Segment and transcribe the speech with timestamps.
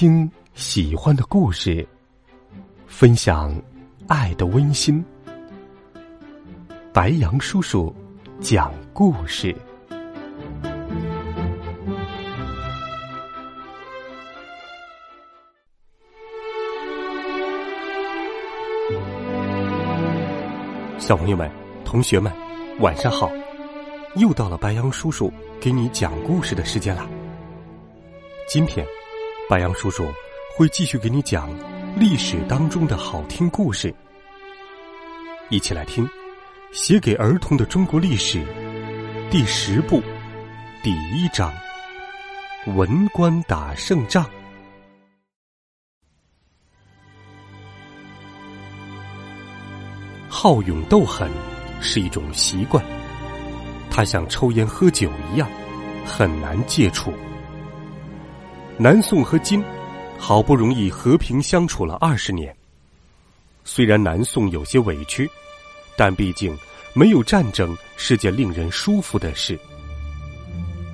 [0.00, 1.84] 听喜欢的故事，
[2.86, 3.52] 分享
[4.06, 5.04] 爱的温馨。
[6.92, 7.92] 白杨叔叔
[8.40, 9.52] 讲故事。
[20.96, 21.50] 小朋友们、
[21.84, 22.32] 同学们，
[22.78, 23.28] 晚上好！
[24.14, 25.28] 又到了白杨叔叔
[25.60, 27.04] 给你讲故事的时间了。
[28.48, 28.86] 今天，
[29.48, 30.12] 白杨叔叔
[30.54, 31.48] 会继续给你讲
[31.96, 33.94] 历史当中的好听故事。
[35.48, 36.06] 一起来听
[36.70, 38.40] 《写给儿童的中国历史》
[39.30, 40.02] 第十部
[40.82, 41.50] 第一章：
[42.76, 44.28] 文官打胜仗。
[50.28, 51.30] 好勇斗狠
[51.80, 52.84] 是一种习惯，
[53.90, 55.48] 它像抽烟喝酒一样，
[56.04, 57.10] 很难戒除。
[58.80, 59.60] 南宋和金
[60.16, 62.54] 好不容易和平相处了二十年，
[63.64, 65.28] 虽然南宋有些委屈，
[65.96, 66.56] 但毕竟
[66.94, 69.58] 没有战争是件令人舒服的事。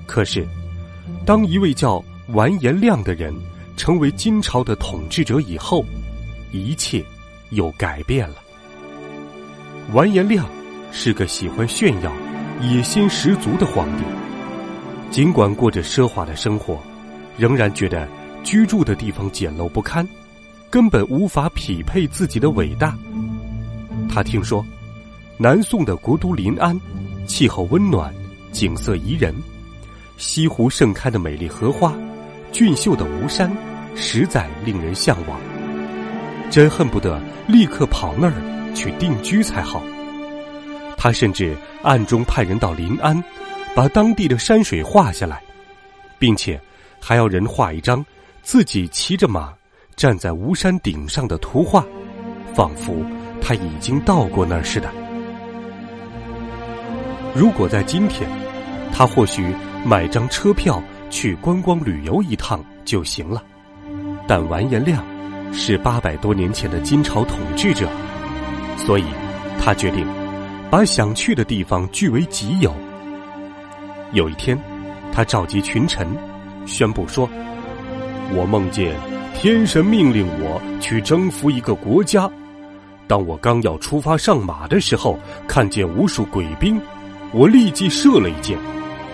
[0.07, 0.47] 可是，
[1.27, 3.31] 当一位叫完颜亮的人
[3.77, 5.85] 成为金朝的统治者以后，
[6.51, 7.05] 一切
[7.51, 8.37] 又改变了。
[9.93, 10.49] 完颜亮
[10.91, 12.11] 是个喜欢炫耀、
[12.61, 14.03] 野心十足的皇帝，
[15.11, 16.81] 尽管过着奢华的生活。
[17.37, 18.07] 仍然觉得
[18.43, 20.07] 居住的地方简陋不堪，
[20.69, 22.97] 根本无法匹配自己的伟大。
[24.09, 24.65] 他听说，
[25.37, 26.79] 南宋的国都临安，
[27.27, 28.13] 气候温暖，
[28.51, 29.35] 景色宜人，
[30.17, 31.93] 西湖盛开的美丽荷花，
[32.51, 33.51] 俊秀的吴山，
[33.95, 35.39] 实在令人向往。
[36.49, 39.83] 真恨不得立刻跑那儿去定居才好。
[40.95, 43.21] 他甚至暗中派人到临安，
[43.75, 45.41] 把当地的山水画下来，
[46.17, 46.61] 并且。
[47.07, 48.03] 还要人画一张
[48.41, 49.53] 自己骑着马
[49.95, 51.85] 站在吴山顶上的图画，
[52.55, 52.95] 仿佛
[53.39, 54.91] 他已经到过那儿似的。
[57.35, 58.27] 如果在今天，
[58.91, 59.53] 他或许
[59.85, 63.43] 买张车票去观光旅游一趟就行了。
[64.27, 65.05] 但完颜亮
[65.53, 67.87] 是八百多年前的金朝统治者，
[68.77, 69.05] 所以
[69.61, 70.07] 他决定
[70.71, 72.73] 把想去的地方据为己有。
[74.11, 74.59] 有一天，
[75.13, 76.07] 他召集群臣。
[76.65, 77.29] 宣布说
[78.33, 78.95] ：“我梦见
[79.33, 82.29] 天神命令我去征服一个国家。
[83.07, 86.81] 当我刚要出发上马的时候，看见无数鬼兵，
[87.31, 88.57] 我立即射了一箭，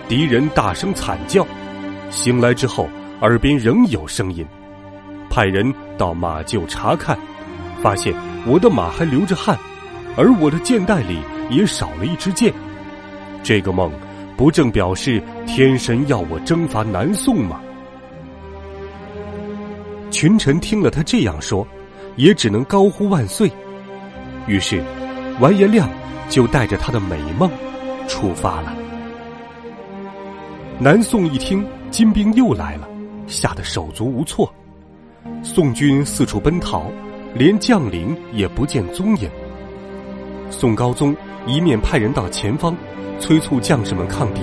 [0.08, 1.46] 敌人大声惨叫。
[2.10, 2.88] 醒来之后，
[3.20, 4.46] 耳边仍有声音。
[5.28, 7.18] 派人到马厩查看，
[7.82, 8.14] 发现
[8.46, 9.58] 我的马还流着汗，
[10.16, 11.18] 而我的箭袋里
[11.50, 12.52] 也少了一支箭。
[13.42, 13.92] 这个梦。”
[14.42, 17.60] 不正表示天神要我征伐南宋吗？
[20.10, 21.64] 群臣听了他这样说，
[22.16, 23.48] 也只能高呼万岁。
[24.48, 24.82] 于是，
[25.38, 25.88] 完颜亮
[26.28, 27.48] 就带着他的美梦
[28.08, 28.74] 出发了。
[30.76, 32.88] 南宋一听金兵又来了，
[33.28, 34.52] 吓得手足无措。
[35.44, 36.90] 宋军四处奔逃，
[37.32, 39.30] 连将领也不见踪影。
[40.50, 41.14] 宋高宗
[41.46, 42.74] 一面派人到前方。
[43.22, 44.40] 催促将士们抗敌，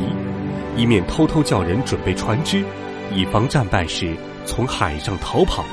[0.78, 2.64] 一面偷偷叫人准备船只，
[3.14, 5.66] 以防战败时从海上逃跑。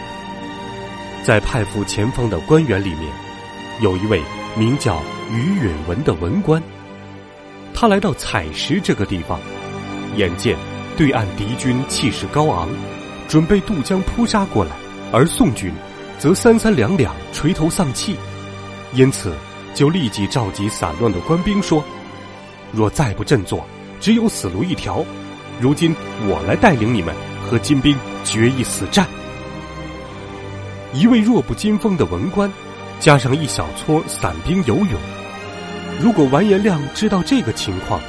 [1.23, 3.03] 在派赴前方的官员里面，
[3.81, 4.21] 有一位
[4.59, 5.01] 名叫
[5.33, 6.61] 于允文的文官。
[7.73, 9.39] 他来到采石这个地方，
[10.17, 10.57] 眼见
[10.97, 12.69] 对岸敌军气势高昂，
[13.29, 14.73] 准备渡江扑杀过来，
[15.13, 15.73] 而宋军
[16.19, 18.17] 则三三两两垂头丧气，
[18.95, 19.33] 因此
[19.77, 21.85] 就立即召集散乱的官兵说。
[22.73, 23.65] 若再不振作，
[24.01, 25.05] 只有死路一条。
[25.61, 25.95] 如今
[26.29, 29.07] 我来带领你们和金兵决一死战。
[30.93, 32.53] 一位弱不禁风的文官，
[33.01, 35.01] 加上一小撮散兵游勇。
[36.01, 38.01] 如果完颜亮知道这个情况，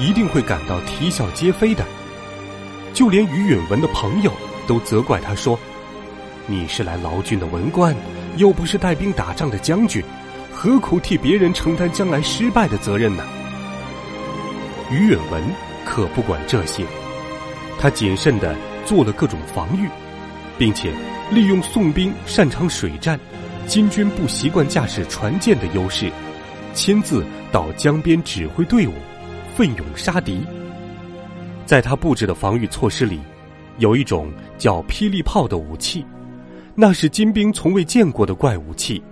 [0.00, 1.84] 一定会感到啼笑皆非的。
[2.92, 4.32] 就连于允文的朋友
[4.66, 5.58] 都责怪他说
[6.46, 7.94] ：“你是来劳军的文官，
[8.36, 10.02] 又不是带兵打仗的将军，
[10.52, 13.22] 何苦替别人承担将来失败的责任呢？”
[14.90, 15.42] 于远文
[15.84, 16.84] 可不管这些，
[17.78, 19.88] 他谨慎的做了各种防御，
[20.58, 20.92] 并且
[21.30, 23.18] 利用宋兵擅长水战、
[23.66, 26.10] 金军不习惯驾驶船舰的优势，
[26.72, 28.92] 亲自到江边指挥队伍，
[29.56, 30.40] 奋勇杀敌。
[31.64, 33.20] 在他布置的防御措施里，
[33.78, 36.06] 有一种叫霹雳炮的武器，
[36.76, 39.02] 那是金兵从未见过的怪武器，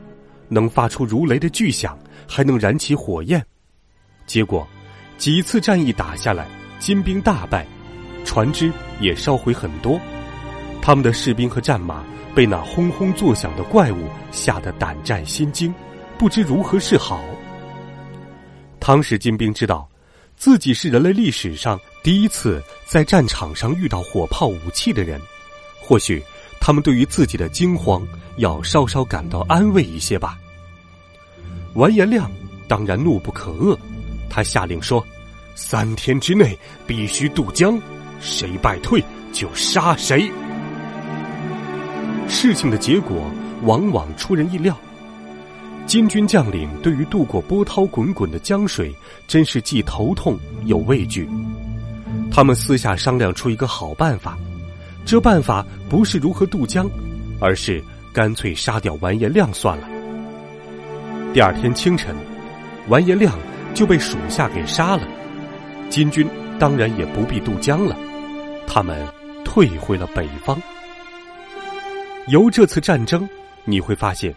[0.49, 1.99] 能发出如雷的巨响，
[2.29, 3.45] 还能燃起火焰。
[4.25, 4.65] 结果。
[5.17, 6.47] 几次战役打下来，
[6.79, 7.67] 金兵大败，
[8.25, 9.99] 船只也烧毁很多，
[10.83, 15.73] 他们的士兵和战马被那轰轰作响的怪物吓得胆战心惊，
[16.19, 17.25] 不知如何是好。
[18.81, 19.89] 汤氏金兵知道，
[20.37, 25.21] 自己是人类历史上第一次在战场上遇到火炮武器的人，
[25.81, 26.23] 或许
[26.61, 28.07] 他们对于自己的惊慌
[28.37, 30.39] 要稍稍感到安慰一些吧。
[31.75, 32.31] 完颜亮
[32.69, 33.77] 当然怒不可遏，
[34.29, 35.05] 他下令说
[35.55, 37.81] ：“三天之内必须渡江，
[38.21, 40.31] 谁败退就杀谁。”
[42.29, 43.31] 事情的结果
[43.63, 44.77] 往往出人意料。
[45.87, 48.95] 金军将领对于渡过波涛滚滚的江水，
[49.29, 51.29] 真是既头痛又畏惧。
[52.33, 54.37] 他们私下商量出一个好办法，
[55.05, 56.89] 这办法不是如何渡江，
[57.39, 57.85] 而是
[58.15, 59.87] 干脆杀掉完颜亮算了。
[61.35, 62.17] 第二天清晨，
[62.89, 63.39] 完颜亮
[63.75, 65.03] 就被属下给杀了。
[65.91, 66.27] 金军
[66.59, 67.97] 当然也不必渡江了，
[68.67, 69.07] 他们
[69.45, 70.61] 退回了北方。
[72.29, 73.29] 由这次战争，
[73.65, 74.35] 你会发现，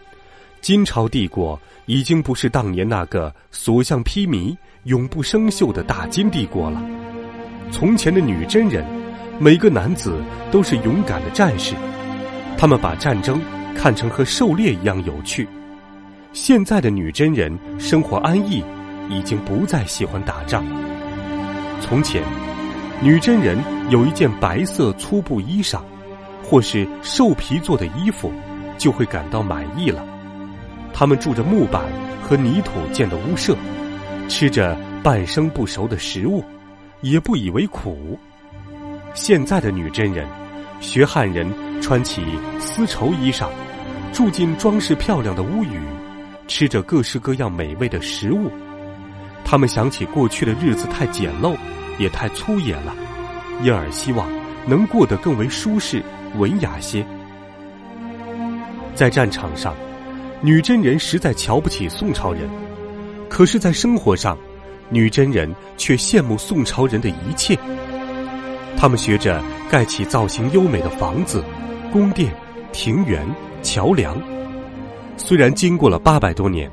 [0.59, 6.83] 金朝帝国已经不是当年那个所向披靡、永不生锈的大金帝国了。
[7.71, 8.85] 从前的女真人，
[9.39, 11.75] 每个男子都是勇敢的战士，
[12.57, 13.39] 他们把战争
[13.75, 15.47] 看成和狩猎一样有趣。
[16.33, 18.63] 现在的女真人生活安逸，
[19.09, 20.65] 已经不再喜欢打仗。
[21.81, 22.23] 从前，
[23.01, 23.57] 女真人
[23.89, 25.81] 有一件白色粗布衣裳。
[26.49, 28.31] 或是兽皮做的衣服，
[28.77, 30.01] 就会感到满意了。
[30.93, 31.83] 他们住着木板
[32.23, 33.53] 和泥土建的屋舍，
[34.29, 36.41] 吃着半生不熟的食物，
[37.01, 38.17] 也不以为苦。
[39.13, 40.25] 现在的女真人，
[40.79, 41.45] 学汉人
[41.81, 42.23] 穿起
[42.61, 43.49] 丝绸衣裳，
[44.13, 45.81] 住进装饰漂亮的屋宇，
[46.47, 48.49] 吃着各式各样美味的食物。
[49.49, 51.55] 他们想起过去的日子太简陋，
[51.97, 52.93] 也太粗野了，
[53.63, 54.27] 因而希望
[54.67, 56.03] 能过得更为舒适。
[56.37, 57.03] 文雅些，
[58.93, 59.73] 在战场上，
[60.41, 62.43] 女真人实在瞧不起宋朝人；
[63.29, 64.37] 可是，在生活上，
[64.89, 67.57] 女真人却羡慕宋朝人的一切。
[68.75, 71.41] 他们学着盖起造型优美的房子、
[71.91, 72.31] 宫殿、
[72.73, 73.25] 庭园、
[73.63, 74.21] 桥梁。
[75.15, 76.69] 虽然经过了八百多年，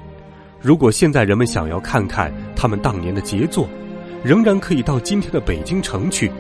[0.65, 3.69] 如果现在人们想要看看他们当年的杰作，
[4.25, 6.33] 仍然可以到今天的北京城去，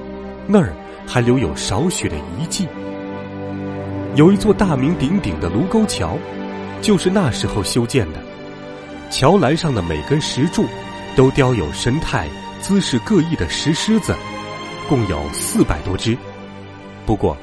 [0.46, 0.72] 那儿
[1.06, 2.66] 还留有少许的遗迹。
[4.14, 6.16] 有一座大名鼎鼎的卢沟桥，
[6.80, 8.22] 就是那时候修建的。
[9.10, 10.64] 桥栏上的每根石柱，
[11.14, 12.26] 都雕有神态、
[12.62, 14.14] 姿势各异的石狮子，
[14.88, 16.16] 共有四百多只。
[17.04, 17.36] 不过，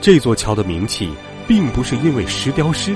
[0.00, 1.10] 这座桥的名气
[1.46, 2.94] 并不是因为石雕狮，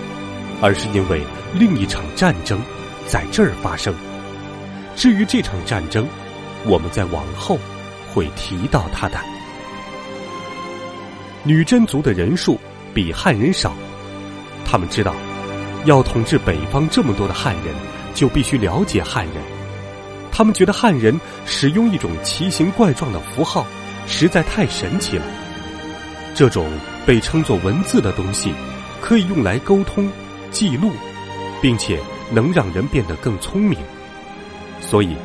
[0.62, 1.20] 而是因为
[1.52, 2.58] 另一场战争
[3.06, 3.94] 在这儿发生。
[4.94, 6.06] 至于这场战争，
[6.64, 7.58] 我们在往后
[8.12, 9.18] 会提到它的。
[11.44, 12.58] 女真族的人数。
[12.94, 13.74] 比汉人少，
[14.64, 15.14] 他们知道，
[15.84, 17.74] 要统治北方这么多的汉人，
[18.14, 19.34] 就必须了解汉人。
[20.32, 23.66] 他们觉得汉人使用一种奇形怪状的符号，
[24.06, 25.24] 实在太神奇了。
[26.34, 26.66] 这种
[27.04, 28.54] 被称作文字的东西，
[29.02, 30.10] 可以用来沟通、
[30.50, 30.90] 记录，
[31.60, 32.00] 并且
[32.30, 33.78] 能让人变得更聪明。
[34.80, 35.16] 所以，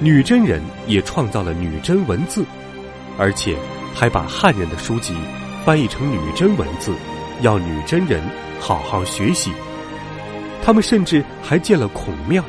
[0.00, 2.44] 女真人也创造了女真文字，
[3.18, 3.56] 而且
[3.94, 5.14] 还把汉人的书籍
[5.64, 6.92] 翻译成女真文字。
[7.40, 8.20] 要女真人
[8.58, 9.52] 好好学习，
[10.60, 12.44] 他们甚至还建了孔庙，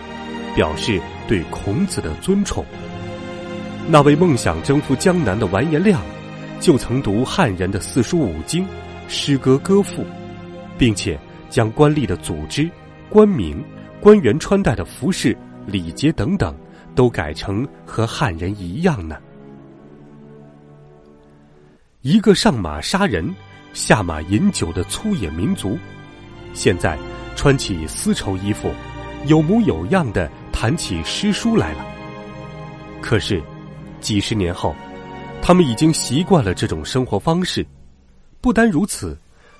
[0.55, 2.65] 表示对孔子的尊崇。
[3.87, 6.01] 那位梦想征服江南的完颜亮，
[6.59, 8.65] 就曾读汉人的四书五经、
[9.07, 10.03] 诗歌歌赋，
[10.75, 11.15] 并且
[11.51, 12.67] 将官吏的组织、
[13.09, 13.63] 官名、
[14.01, 16.55] 官员穿戴的服饰、礼节等等，
[16.95, 19.17] 都改成和汉人一样呢。
[22.01, 23.33] 一个上马杀人。
[23.71, 25.77] 下马饮酒的粗野民族，
[26.55, 26.97] 现在
[27.35, 28.73] 穿起丝绸衣服，
[29.27, 31.85] 有模有样的谈起诗书来了。
[32.99, 33.39] 可是，
[34.01, 34.75] 几十年后，
[35.39, 37.63] 他们已经习惯了这种生活方式。
[38.41, 39.15] 不单如此，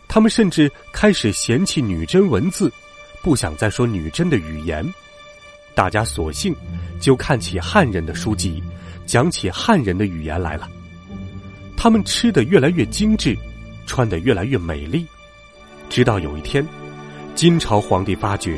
[0.07, 2.69] 他们甚至开始嫌弃女真文字，
[3.21, 4.87] 不想再说女真的语言。
[5.75, 6.55] 大家索性
[6.99, 8.63] 就看起汉人的书籍，
[9.05, 10.69] 讲起汉人的语言来了。
[11.77, 13.37] 他们吃的越来越精致。
[13.85, 15.03] 穿得越来越美丽，
[15.89, 16.63] 直到有一天，
[17.33, 18.55] 金朝皇帝发觉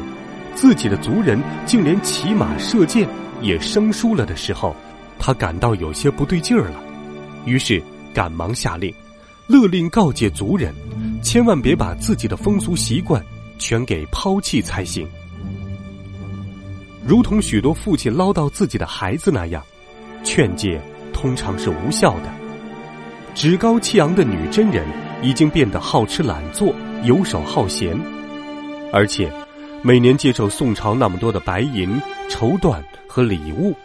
[0.56, 3.08] 自己的族人竟连骑马射箭
[3.42, 4.76] 也生疏了的时候，
[5.18, 6.84] 他感到有些不对劲儿了，
[7.46, 7.82] 于是
[8.14, 8.94] 赶忙下令，
[9.48, 10.76] 勒令告诫族人，
[11.24, 13.26] 千万别把自己的风俗习惯
[13.62, 15.08] 全给抛弃才行。
[17.06, 19.64] 如同许多父亲唠叨自己的孩子那样，
[20.24, 20.82] 劝诫
[21.14, 22.32] 通常是无效的。
[23.36, 24.84] 趾高气昂的女真人。
[25.24, 27.96] 已经变得好吃懒做、游手好闲，
[28.92, 29.32] 而且
[29.84, 31.96] 每年接受宋朝那么多的白银、
[32.28, 33.76] 绸缎和礼物，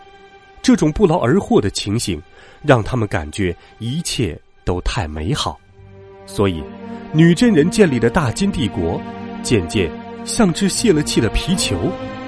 [0.63, 2.19] 这种不劳而获的情形，
[2.63, 5.61] 让他们感觉一切都太美好，
[6.25, 6.65] 所以
[7.13, 8.99] 女真人建立的大金帝国，
[9.47, 9.89] 渐渐
[10.25, 11.79] 像只泄了气的皮球，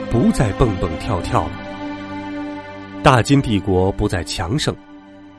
[0.09, 1.51] 不再蹦蹦跳跳了。
[3.03, 4.73] 大金帝国不再强盛，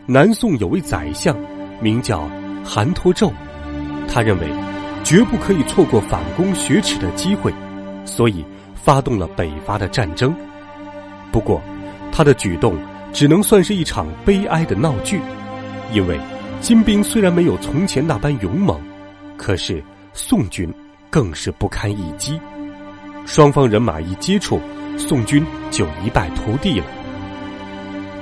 [0.05, 1.33] 南宋有位宰相，
[1.79, 2.29] 名叫
[2.65, 3.31] 韩托胄。
[4.09, 4.47] 他认为，
[5.05, 7.53] 绝不可以错过反攻雪耻的机会，
[8.03, 8.43] 所以
[8.75, 10.35] 发动了北伐的战争。
[11.31, 11.61] 不过，
[12.11, 12.75] 他的举动
[13.13, 15.21] 只能算是一场悲哀的闹剧，
[15.93, 16.19] 因为
[16.59, 18.77] 金兵虽然没有从前那般勇猛，
[19.37, 19.81] 可是
[20.11, 20.69] 宋军
[21.09, 22.39] 更是不堪一击。
[23.25, 24.59] 双方人马一接触，
[24.97, 26.85] 宋军就一败涂地了。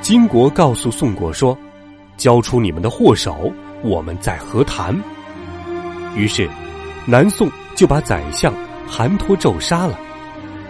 [0.01, 1.58] 金国告诉宋国说
[2.17, 3.51] ：“交出你们的祸首，
[3.84, 4.96] 我们再和谈。”
[6.15, 6.50] 于是，
[7.06, 8.53] 南宋就把宰相
[8.88, 10.00] 韩托胄杀了，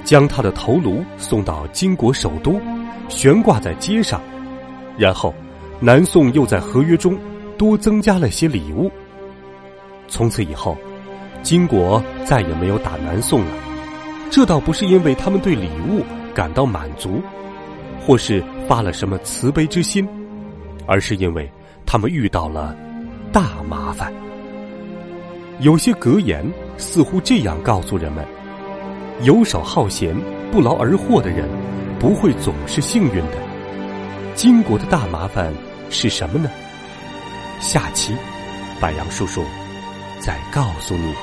[0.04, 2.60] 将他的头颅送到金国首都，
[3.10, 4.22] 悬挂在街上。
[4.98, 5.34] 然后，
[5.80, 7.18] 南宋又在合约中
[7.58, 8.92] 多增加了些礼物。
[10.08, 10.78] 从此以后，
[11.48, 13.52] 金国再也没有打南宋了。
[14.30, 16.04] 这倒不是因为他们对礼物
[16.36, 17.22] 感到满足，
[18.02, 20.06] 或是发了什么慈悲之心，
[20.86, 21.50] 而是因为
[21.86, 22.76] 他们遇到了
[23.32, 24.12] 大麻烦。
[25.62, 26.46] 有些格言
[26.78, 28.26] 似乎这样告诉人们：
[29.24, 30.14] 游手好闲、
[30.52, 31.48] 不劳而获的人，
[31.98, 33.38] 不会总是幸运的。
[34.36, 35.54] 金国的大麻烦
[35.90, 36.50] 是什么呢？
[37.62, 38.14] 下期，
[38.82, 39.46] 白杨叔叔
[40.20, 41.14] 再告诉你。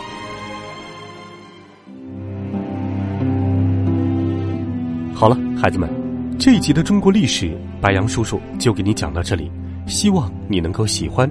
[5.24, 5.88] 好了，孩子们，
[6.38, 9.50] 这一集的中国历史，白杨叔叔就给你讲到这里，
[9.86, 11.26] 希望你能够喜欢。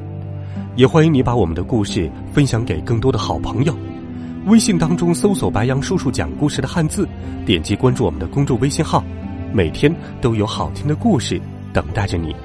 [0.75, 3.77] 也欢迎你把我们的故事分享给更多的好朋友。
[4.47, 7.07] 微信当中搜索“白杨叔叔讲故事”的汉字，
[7.45, 9.03] 点击关注我们的公众微信号，
[9.53, 11.39] 每天都有好听的故事
[11.71, 12.35] 等待着你。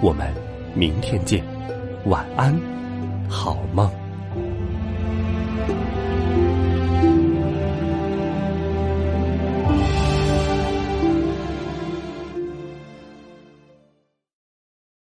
[0.00, 0.32] 我们
[0.72, 1.42] 明天见，
[2.04, 2.56] 晚安，
[3.28, 4.01] 好梦。